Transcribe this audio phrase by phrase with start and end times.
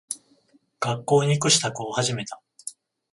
[0.79, 2.41] 学校に行く支度を始めた。